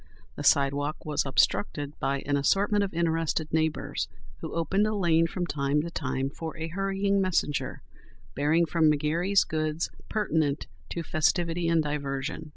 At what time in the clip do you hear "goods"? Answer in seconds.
9.43-9.91